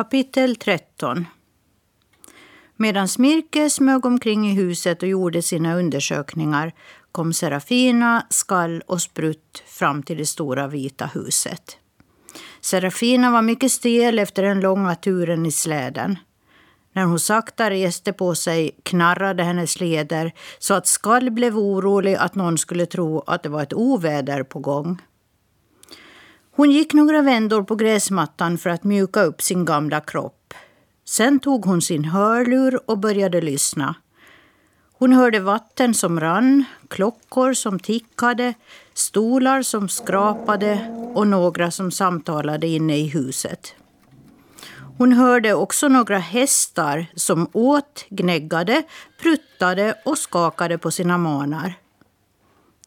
Kapitel 0.00 0.56
13 0.56 1.26
Medan 2.76 3.08
Smirke 3.08 3.70
smög 3.70 4.06
omkring 4.06 4.48
i 4.48 4.54
huset 4.54 5.02
och 5.02 5.08
gjorde 5.08 5.42
sina 5.42 5.74
undersökningar 5.74 6.72
kom 7.12 7.32
Serafina, 7.32 8.26
Skall 8.30 8.82
och 8.86 9.02
Sprutt 9.02 9.62
fram 9.66 10.02
till 10.02 10.18
det 10.18 10.26
stora 10.26 10.66
vita 10.66 11.06
huset. 11.06 11.76
Serafina 12.60 13.30
var 13.30 13.42
mycket 13.42 13.72
stel 13.72 14.18
efter 14.18 14.42
den 14.42 14.60
långa 14.60 14.94
turen 14.94 15.46
i 15.46 15.52
släden. 15.52 16.18
När 16.92 17.04
hon 17.04 17.20
sakta 17.20 17.70
reste 17.70 18.12
på 18.12 18.34
sig 18.34 18.70
knarrade 18.82 19.42
hennes 19.42 19.80
leder 19.80 20.32
så 20.58 20.74
att 20.74 20.86
Skall 20.86 21.30
blev 21.30 21.58
orolig 21.58 22.14
att 22.14 22.34
någon 22.34 22.58
skulle 22.58 22.86
tro 22.86 23.20
att 23.20 23.42
det 23.42 23.48
var 23.48 23.62
ett 23.62 23.72
oväder 23.72 24.42
på 24.42 24.58
gång. 24.58 25.00
Hon 26.60 26.70
gick 26.70 26.94
några 26.94 27.22
vändor 27.22 27.62
på 27.62 27.74
gräsmattan 27.76 28.58
för 28.58 28.70
att 28.70 28.84
mjuka 28.84 29.22
upp 29.22 29.42
sin 29.42 29.64
gamla 29.64 30.00
kropp. 30.00 30.54
Sen 31.04 31.40
tog 31.40 31.64
hon 31.64 31.82
sin 31.82 32.04
hörlur 32.04 32.80
och 32.90 32.98
började 32.98 33.40
lyssna. 33.40 33.94
Hon 34.92 35.12
hörde 35.12 35.40
vatten 35.40 35.94
som 35.94 36.20
rann, 36.20 36.64
klockor 36.88 37.52
som 37.52 37.78
tickade, 37.78 38.54
stolar 38.94 39.62
som 39.62 39.88
skrapade 39.88 40.94
och 41.14 41.26
några 41.26 41.70
som 41.70 41.90
samtalade 41.90 42.66
inne 42.66 42.96
i 42.96 43.08
huset. 43.08 43.74
Hon 44.98 45.12
hörde 45.12 45.54
också 45.54 45.88
några 45.88 46.18
hästar 46.18 47.06
som 47.14 47.48
åt, 47.52 48.06
gnäggade, 48.08 48.82
pruttade 49.22 49.94
och 50.04 50.18
skakade 50.18 50.78
på 50.78 50.90
sina 50.90 51.18
manar. 51.18 51.74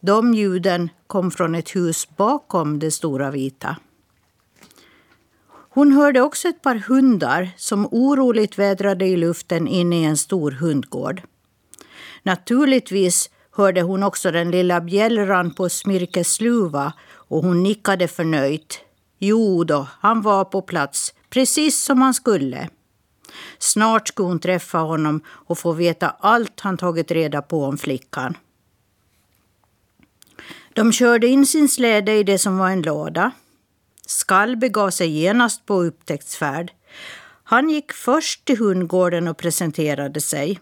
De 0.06 0.34
ljuden 0.34 0.90
kom 1.06 1.30
från 1.30 1.54
ett 1.54 1.76
hus 1.76 2.08
bakom 2.16 2.78
det 2.78 2.90
stora 2.90 3.30
vita. 3.30 3.76
Hon 5.48 5.92
hörde 5.92 6.20
också 6.20 6.48
ett 6.48 6.62
par 6.62 6.74
hundar 6.74 7.50
som 7.56 7.88
oroligt 7.90 8.58
vädrade 8.58 9.06
i 9.06 9.16
luften 9.16 9.68
inne 9.68 10.00
i 10.00 10.04
en 10.04 10.16
stor 10.16 10.50
hundgård. 10.50 11.22
Naturligtvis 12.22 13.30
hörde 13.50 13.82
hon 13.82 14.02
också 14.02 14.30
den 14.30 14.50
lilla 14.50 14.80
bjällran 14.80 15.50
på 15.50 15.68
smirkesluva 15.68 16.92
och 17.12 17.42
hon 17.42 17.62
nickade 17.62 18.08
förnöjt. 18.08 18.80
Jo 19.18 19.64
då, 19.64 19.88
han 20.00 20.22
var 20.22 20.44
på 20.44 20.62
plats, 20.62 21.14
precis 21.30 21.84
som 21.84 22.02
han 22.02 22.14
skulle. 22.14 22.68
Snart 23.58 24.08
skulle 24.08 24.28
hon 24.28 24.40
träffa 24.40 24.78
honom 24.78 25.20
och 25.28 25.58
få 25.58 25.72
veta 25.72 26.14
allt 26.20 26.60
han 26.60 26.76
tagit 26.76 27.10
reda 27.10 27.42
på 27.42 27.64
om 27.64 27.78
flickan. 27.78 28.36
De 30.74 30.92
körde 30.92 31.26
in 31.26 31.46
sin 31.46 31.68
släde 31.68 32.12
i 32.12 32.22
det 32.22 32.38
som 32.38 32.58
var 32.58 32.70
en 32.70 32.82
låda. 32.82 33.30
Skall 34.06 34.56
begav 34.56 34.90
sig 34.90 35.08
genast 35.08 35.66
på 35.66 35.82
upptäcktsfärd. 35.82 36.72
Han 37.44 37.70
gick 37.70 37.92
först 37.92 38.44
till 38.44 38.58
hundgården 38.58 39.28
och 39.28 39.36
presenterade 39.36 40.20
sig. 40.20 40.60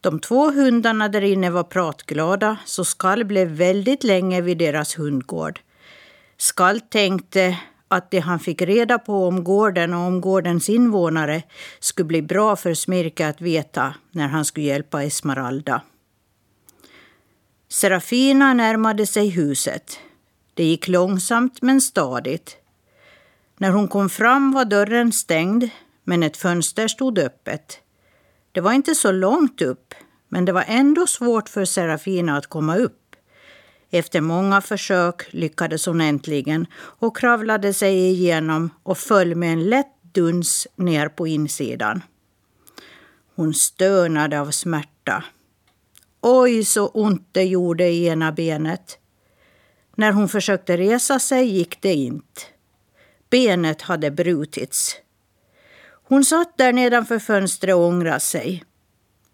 De 0.00 0.20
två 0.20 0.50
hundarna 0.50 1.08
där 1.08 1.20
inne 1.20 1.50
var 1.50 1.64
pratglada, 1.64 2.56
så 2.64 2.84
Skall 2.84 3.24
blev 3.24 3.48
väldigt 3.48 4.04
länge 4.04 4.40
vid 4.40 4.58
deras 4.58 4.98
hundgård. 4.98 5.60
Skall 6.36 6.80
tänkte 6.80 7.58
att 7.88 8.10
det 8.10 8.18
han 8.18 8.38
fick 8.38 8.62
reda 8.62 8.98
på 8.98 9.26
om 9.26 9.44
gården 9.44 9.94
och 9.94 10.00
om 10.00 10.20
gårdens 10.20 10.68
invånare 10.68 11.42
skulle 11.80 12.06
bli 12.06 12.22
bra 12.22 12.56
för 12.56 12.74
Smirke 12.74 13.28
att 13.28 13.40
veta 13.40 13.94
när 14.10 14.28
han 14.28 14.44
skulle 14.44 14.66
hjälpa 14.66 15.02
Esmeralda. 15.02 15.82
Serafina 17.70 18.54
närmade 18.54 19.06
sig 19.06 19.28
huset. 19.28 19.98
Det 20.54 20.64
gick 20.64 20.88
långsamt 20.88 21.62
men 21.62 21.80
stadigt. 21.80 22.56
När 23.58 23.70
hon 23.70 23.88
kom 23.88 24.08
fram 24.10 24.52
var 24.52 24.64
dörren 24.64 25.12
stängd, 25.12 25.70
men 26.04 26.22
ett 26.22 26.36
fönster 26.36 26.88
stod 26.88 27.18
öppet. 27.18 27.80
Det 28.52 28.60
var 28.60 28.72
inte 28.72 28.94
så 28.94 29.12
långt 29.12 29.62
upp, 29.62 29.94
men 30.28 30.44
det 30.44 30.52
var 30.52 30.64
ändå 30.66 31.06
svårt 31.06 31.48
för 31.48 31.64
Serafina 31.64 32.36
att 32.36 32.46
komma 32.46 32.76
upp. 32.76 33.16
Efter 33.90 34.20
många 34.20 34.60
försök 34.60 35.32
lyckades 35.32 35.86
hon 35.86 36.00
äntligen 36.00 36.66
och 36.74 37.16
kravlade 37.16 37.74
sig 37.74 38.08
igenom 38.08 38.70
och 38.82 38.98
föll 38.98 39.34
med 39.34 39.52
en 39.52 39.64
lätt 39.64 39.94
duns 40.14 40.66
ner 40.76 41.08
på 41.08 41.26
insidan. 41.26 42.02
Hon 43.34 43.54
stönade 43.54 44.40
av 44.40 44.50
smärta. 44.50 45.24
Oj, 46.20 46.64
så 46.64 46.86
ont 46.86 47.28
det 47.32 47.44
gjorde 47.44 47.88
i 47.88 48.06
ena 48.06 48.32
benet. 48.32 48.98
När 49.96 50.12
hon 50.12 50.28
försökte 50.28 50.76
resa 50.76 51.18
sig 51.18 51.46
gick 51.46 51.82
det 51.82 51.94
inte. 51.94 52.40
Benet 53.30 53.82
hade 53.82 54.10
brutits. 54.10 54.96
Hon 56.08 56.24
satt 56.24 56.58
där 56.58 56.72
nedanför 56.72 57.18
fönstret 57.18 57.74
och 57.74 57.82
ångrade 57.82 58.20
sig. 58.20 58.64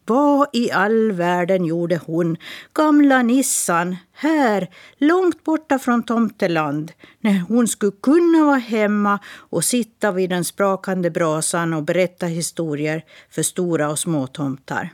Vad 0.06 0.48
i 0.52 0.70
all 0.70 1.12
världen 1.12 1.64
gjorde 1.64 2.00
hon, 2.06 2.36
gamla 2.74 3.22
Nissan, 3.22 3.96
här 4.12 4.70
långt 4.96 5.44
borta 5.44 5.78
från 5.78 6.02
Tomteland 6.02 6.92
när 7.20 7.38
hon 7.48 7.68
skulle 7.68 7.92
kunna 8.02 8.44
vara 8.44 8.56
hemma 8.56 9.18
och 9.36 9.64
sitta 9.64 10.12
vid 10.12 10.30
den 10.30 10.44
sprakande 10.44 11.10
brasan 11.10 11.74
och 11.74 11.82
berätta 11.82 12.26
historier 12.26 13.04
för 13.30 13.42
stora 13.42 13.90
och 13.90 13.98
små 13.98 14.26
tomtar. 14.26 14.90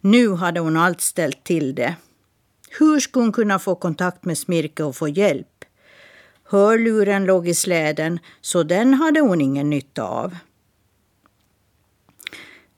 Nu 0.00 0.32
hade 0.32 0.60
hon 0.60 0.76
allt 0.76 1.00
ställt 1.00 1.44
till 1.44 1.74
det. 1.74 1.96
Hur 2.78 3.00
skulle 3.00 3.24
hon 3.24 3.32
kunna 3.32 3.58
få 3.58 3.74
kontakt 3.74 4.24
med 4.24 4.38
Smirke 4.38 4.82
och 4.82 4.96
få 4.96 5.08
hjälp? 5.08 5.64
Hörluren 6.44 7.24
låg 7.24 7.48
i 7.48 7.54
släden, 7.54 8.18
så 8.40 8.62
den 8.62 8.94
hade 8.94 9.20
hon 9.20 9.40
ingen 9.40 9.70
nytta 9.70 10.02
av. 10.02 10.36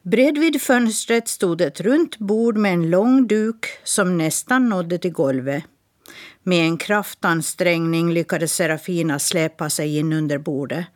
Bredvid 0.02 0.62
fönstret 0.62 1.28
stod 1.28 1.60
ett 1.60 1.80
runt 1.80 2.18
bord 2.18 2.56
med 2.56 2.72
en 2.72 2.90
lång 2.90 3.26
duk 3.26 3.66
som 3.84 4.18
nästan 4.18 4.68
nådde 4.68 4.98
till 4.98 5.12
golvet. 5.12 5.64
Med 6.42 6.66
en 6.66 6.76
kraftansträngning 6.76 8.12
lyckades 8.12 8.52
Serafina 8.52 9.18
släpa 9.18 9.70
sig 9.70 9.98
in 9.98 10.12
under 10.12 10.38
bordet. 10.38 10.86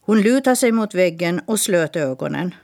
Hon 0.00 0.20
lutade 0.20 0.56
sig 0.56 0.72
mot 0.72 0.94
väggen 0.94 1.40
och 1.46 1.60
slöt 1.60 1.96
ögonen. 1.96 2.54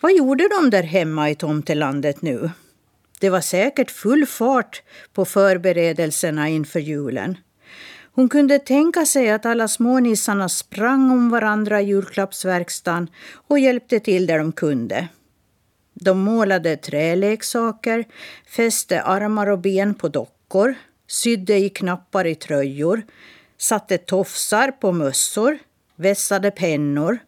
Vad 0.00 0.16
gjorde 0.16 0.48
de 0.48 0.70
där 0.70 0.82
hemma 0.82 1.30
i 1.30 1.34
tomtelandet 1.34 2.22
nu? 2.22 2.50
Det 3.20 3.30
var 3.30 3.40
säkert 3.40 3.90
full 3.90 4.26
fart 4.26 4.82
på 5.12 5.24
förberedelserna 5.24 6.48
inför 6.48 6.80
julen. 6.80 7.38
Hon 8.12 8.28
kunde 8.28 8.58
tänka 8.58 9.06
sig 9.06 9.30
att 9.30 9.46
alla 9.46 9.68
smånissarna 9.68 10.48
sprang 10.48 11.10
om 11.10 11.30
varandra 11.30 11.80
i 11.80 11.84
julklappsverkstan 11.84 13.08
och 13.32 13.58
hjälpte 13.58 14.00
till 14.00 14.26
där 14.26 14.38
de 14.38 14.52
kunde. 14.52 15.08
De 15.94 16.18
målade 16.18 16.76
träleksaker, 16.76 18.04
fäste 18.46 19.02
armar 19.02 19.46
och 19.46 19.58
ben 19.58 19.94
på 19.94 20.08
dockor, 20.08 20.74
sydde 21.06 21.56
i 21.56 21.68
knappar 21.68 22.26
i 22.26 22.34
tröjor, 22.34 23.02
satte 23.58 23.98
tofsar 23.98 24.70
på 24.70 24.92
mössor, 24.92 25.58
vässade 25.96 26.50
pennor, 26.50 27.18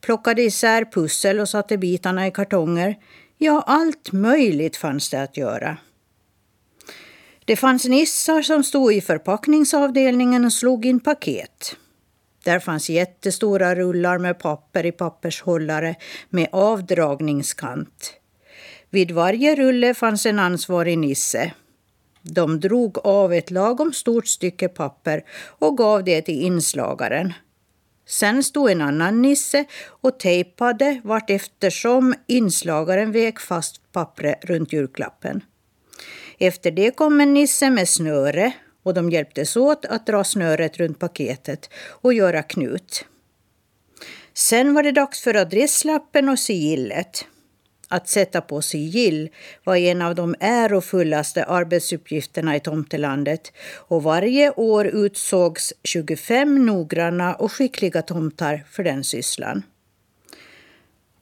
plockade 0.00 0.42
isär 0.42 0.84
pussel 0.92 1.40
och 1.40 1.48
satte 1.48 1.78
bitarna 1.78 2.26
i 2.26 2.30
kartonger. 2.30 2.96
Ja, 3.38 3.64
allt 3.66 4.12
möjligt 4.12 4.76
fanns 4.76 5.10
det 5.10 5.22
att 5.22 5.36
göra. 5.36 5.76
Det 7.44 7.56
fanns 7.56 7.84
nissar 7.84 8.42
som 8.42 8.64
stod 8.64 8.92
i 8.92 9.00
förpackningsavdelningen 9.00 10.44
och 10.44 10.52
slog 10.52 10.86
in 10.86 11.00
paket. 11.00 11.76
Där 12.44 12.58
fanns 12.58 12.90
jättestora 12.90 13.74
rullar 13.74 14.18
med 14.18 14.38
papper 14.38 14.86
i 14.86 14.92
pappershållare 14.92 15.94
med 16.30 16.48
avdragningskant. 16.52 18.12
Vid 18.90 19.10
varje 19.10 19.54
rulle 19.54 19.94
fanns 19.94 20.26
en 20.26 20.38
ansvarig 20.38 20.98
nisse. 20.98 21.52
De 22.22 22.60
drog 22.60 22.98
av 22.98 23.32
ett 23.32 23.50
lagom 23.50 23.92
stort 23.92 24.26
stycke 24.26 24.68
papper 24.68 25.24
och 25.58 25.76
gav 25.76 26.04
det 26.04 26.22
till 26.22 26.42
inslagaren. 26.42 27.32
Sen 28.06 28.44
stod 28.44 28.70
en 28.70 28.80
annan 28.80 29.22
nisse 29.22 29.64
och 30.00 30.18
tejpade 30.18 31.00
vart 31.04 31.30
eftersom 31.30 32.14
inslagaren 32.26 33.12
vek 33.12 33.40
fast 33.40 33.92
pappret 33.92 34.44
runt 34.44 34.72
julklappen. 34.72 35.40
Efter 36.38 36.70
det 36.70 36.90
kom 36.90 37.20
en 37.20 37.34
nisse 37.34 37.70
med 37.70 37.88
snöre 37.88 38.52
och 38.82 38.94
de 38.94 39.10
hjälptes 39.10 39.56
åt 39.56 39.84
att 39.84 40.06
dra 40.06 40.24
snöret 40.24 40.76
runt 40.76 40.98
paketet 40.98 41.70
och 41.74 42.14
göra 42.14 42.42
knut. 42.42 43.04
Sen 44.34 44.74
var 44.74 44.82
det 44.82 44.92
dags 44.92 45.20
för 45.20 45.34
adresslappen 45.34 46.28
och 46.28 46.38
sigillet. 46.38 47.26
Att 47.88 48.08
sätta 48.08 48.40
på 48.40 48.62
sigill 48.62 49.28
var 49.64 49.76
en 49.76 50.02
av 50.02 50.14
de 50.14 50.34
ärofullaste 50.40 51.44
arbetsuppgifterna 51.44 52.56
i 52.56 52.60
tomtelandet 52.60 53.52
och 53.74 54.02
varje 54.02 54.50
år 54.50 54.86
utsågs 54.86 55.72
25 55.84 56.66
noggranna 56.66 57.34
och 57.34 57.52
skickliga 57.52 58.02
tomtar 58.02 58.64
för 58.70 58.84
den 58.84 59.04
sysslan. 59.04 59.62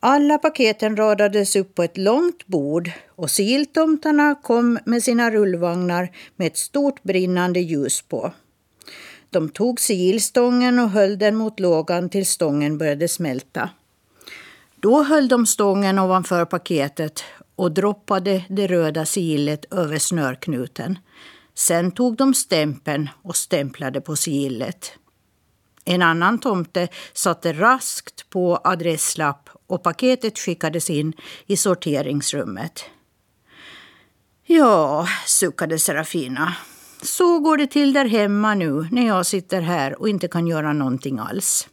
Alla 0.01 0.39
paketen 0.39 0.97
radades 0.97 1.57
upp 1.57 1.75
på 1.75 1.83
ett 1.83 1.99
långt 1.99 2.47
bord 2.47 2.91
och 3.09 3.31
sigilltomtarna 3.31 4.35
kom 4.35 4.79
med 4.87 5.03
sina 5.03 5.31
rullvagnar 5.31 6.11
med 6.37 6.47
ett 6.47 6.57
stort 6.57 7.03
brinnande 7.03 7.61
ljus 7.61 8.03
på. 8.03 8.33
De 9.31 9.49
tog 9.49 9.81
sigillstången 9.81 10.79
och 10.79 10.91
höll 10.91 11.19
den 11.19 11.37
mot 11.37 11.61
lågan 11.61 12.09
tills 12.09 12.31
stången 12.31 12.79
började 12.79 13.09
smälta. 13.09 13.71
Då 14.85 15.03
höll 15.03 15.29
de 15.29 15.47
stången 15.47 15.99
ovanför 15.99 16.45
paketet 16.45 17.25
och 17.57 17.73
droppade 17.73 18.45
det 18.49 18.67
röda 18.67 19.07
sigillet 19.07 19.65
över 19.73 19.99
snörknuten. 19.99 20.99
Sen 21.55 21.91
tog 21.91 22.17
de 22.17 22.35
stämpeln 22.35 23.09
och 23.23 23.37
stämplade 23.37 24.01
på 24.01 24.17
sigillet. 24.17 24.93
En 25.85 26.03
annan 26.03 26.39
tomte 26.39 26.89
satte 27.13 27.53
raskt 27.53 28.31
på 28.31 28.61
adresslapp 28.65 29.49
och 29.67 29.83
paketet 29.83 30.39
skickades 30.39 30.91
in 30.91 31.13
i 31.47 31.57
sorteringsrummet. 31.57 32.85
Ja, 34.47 35.07
suckade 35.27 35.79
Serafina. 35.79 36.55
Så 37.03 37.39
går 37.39 37.57
det 37.57 37.67
till 37.67 37.93
där 37.93 38.05
hemma 38.05 38.55
nu 38.55 38.89
när 38.91 39.07
jag 39.07 39.27
sitter 39.27 39.61
här 39.61 40.01
och 40.01 40.09
inte 40.09 40.29
kan 40.29 40.47
göra 40.47 40.73
någonting 40.73 41.19
alls. 41.19 41.69